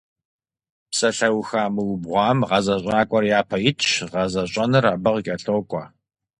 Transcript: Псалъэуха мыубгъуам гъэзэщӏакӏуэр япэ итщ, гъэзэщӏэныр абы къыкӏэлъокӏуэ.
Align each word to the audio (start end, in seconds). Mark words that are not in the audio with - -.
Псалъэуха 0.91 1.63
мыубгъуам 1.73 2.37
гъэзэщӏакӏуэр 2.49 3.25
япэ 3.39 3.57
итщ, 3.69 3.87
гъэзэщӏэныр 4.11 4.85
абы 4.93 5.09
къыкӏэлъокӏуэ. 5.13 5.83